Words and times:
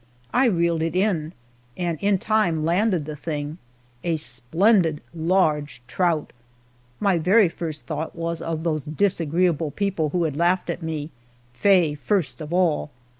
I 0.33 0.45
reeled 0.45 0.81
it 0.81 0.95
in, 0.95 1.31
and 1.77 1.99
in 2.01 2.17
time 2.17 2.65
landed 2.65 3.05
the 3.05 3.15
thing 3.15 3.59
a 4.03 4.17
splendid 4.17 5.03
large 5.13 5.83
trout! 5.85 6.33
My 6.99 7.19
very 7.19 7.47
first 7.49 7.85
thought 7.85 8.15
was 8.15 8.41
of 8.41 8.63
those 8.63 8.83
disagreeable 8.83 9.69
people 9.69 10.09
who 10.09 10.23
had 10.23 10.35
laughed 10.35 10.71
at 10.71 10.81
me 10.81 11.11
Faye 11.53 11.93
first 11.93 12.41
of 12.41 12.51
all. 12.51 12.89